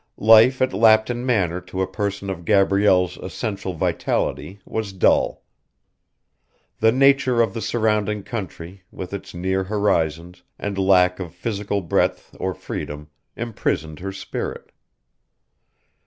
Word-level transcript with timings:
Life 0.17 0.63
at 0.63 0.73
Lapton 0.73 1.23
Manor 1.27 1.61
to 1.61 1.83
a 1.83 1.85
person 1.85 2.31
of 2.31 2.43
Gabrielle's 2.43 3.17
essential 3.17 3.75
vitality 3.75 4.59
was 4.65 4.93
dull. 4.93 5.43
The 6.79 6.91
nature 6.91 7.39
of 7.39 7.53
the 7.53 7.61
surrounding 7.61 8.23
country 8.23 8.81
with 8.91 9.13
its 9.13 9.35
near 9.35 9.65
horizons 9.65 10.41
and 10.57 10.75
lack 10.75 11.19
of 11.19 11.35
physical 11.35 11.81
breadth 11.81 12.35
or 12.39 12.55
freedom 12.55 13.09
imprisoned 13.35 13.99
her 13.99 14.11
spirit. 14.11 14.71